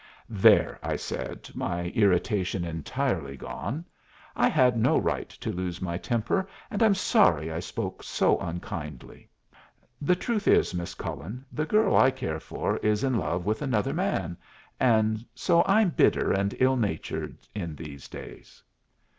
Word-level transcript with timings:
"There!" 0.29 0.79
I 0.81 0.95
said, 0.95 1.47
my 1.53 1.89
irritation 1.89 2.65
entirely 2.65 3.37
gone. 3.37 3.85
"I 4.35 4.49
had 4.49 4.75
no 4.75 4.97
right 4.97 5.29
to 5.29 5.51
lose 5.51 5.79
my 5.79 5.99
temper, 5.99 6.47
and 6.71 6.81
I'm 6.81 6.95
sorry 6.95 7.51
I 7.51 7.59
spoke 7.59 8.01
so 8.01 8.39
unkindly. 8.39 9.29
The 10.01 10.15
truth 10.15 10.47
is, 10.47 10.73
Miss 10.73 10.95
Cullen, 10.95 11.45
the 11.51 11.67
girl 11.67 11.95
I 11.95 12.09
care 12.09 12.39
for 12.39 12.77
is 12.77 13.03
in 13.03 13.19
love 13.19 13.45
with 13.45 13.61
another 13.61 13.93
man, 13.93 14.37
and 14.79 15.23
so 15.35 15.63
I'm 15.67 15.91
bitter 15.91 16.31
and 16.33 16.55
ill 16.57 16.77
natured 16.77 17.37
in 17.53 17.75
these 17.75 18.07
days." 18.07 18.63